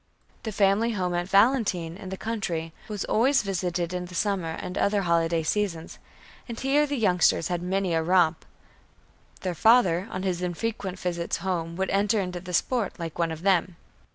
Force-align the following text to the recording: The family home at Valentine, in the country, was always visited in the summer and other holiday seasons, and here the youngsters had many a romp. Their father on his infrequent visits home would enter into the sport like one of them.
The 0.41 0.51
family 0.51 0.93
home 0.93 1.13
at 1.13 1.29
Valentine, 1.29 1.95
in 1.95 2.09
the 2.09 2.17
country, 2.17 2.73
was 2.87 3.05
always 3.05 3.43
visited 3.43 3.93
in 3.93 4.05
the 4.05 4.15
summer 4.15 4.53
and 4.59 4.75
other 4.75 5.03
holiday 5.03 5.43
seasons, 5.43 5.99
and 6.49 6.59
here 6.59 6.87
the 6.87 6.97
youngsters 6.97 7.49
had 7.49 7.61
many 7.61 7.93
a 7.93 8.01
romp. 8.01 8.43
Their 9.41 9.53
father 9.53 10.07
on 10.09 10.23
his 10.23 10.41
infrequent 10.41 10.97
visits 10.97 11.37
home 11.45 11.75
would 11.75 11.91
enter 11.91 12.19
into 12.19 12.39
the 12.39 12.51
sport 12.51 12.97
like 12.97 13.19
one 13.19 13.31
of 13.31 13.43
them. 13.43 13.75